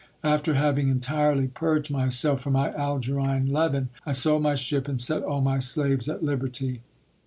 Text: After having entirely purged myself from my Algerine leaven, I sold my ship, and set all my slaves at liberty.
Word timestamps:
After 0.23 0.55
having 0.55 0.89
entirely 0.89 1.45
purged 1.47 1.91
myself 1.91 2.41
from 2.41 2.53
my 2.53 2.73
Algerine 2.73 3.45
leaven, 3.51 3.89
I 4.03 4.13
sold 4.13 4.41
my 4.41 4.55
ship, 4.55 4.87
and 4.87 4.99
set 4.99 5.21
all 5.21 5.41
my 5.41 5.59
slaves 5.59 6.09
at 6.09 6.23
liberty. 6.23 6.81